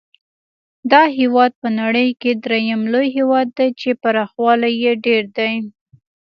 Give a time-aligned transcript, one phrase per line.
[0.91, 5.53] دا هېواد په نړۍ کې درېم لوی هېواد دی چې پراخوالی یې ډېر دی.